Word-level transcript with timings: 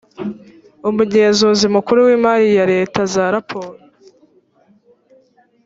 umugenzuzi 0.89 1.65
mukuru 1.75 1.99
w 2.07 2.09
imari 2.17 2.47
ya 2.57 2.65
leta 2.73 2.99
za 3.13 3.25
raporo 3.33 3.79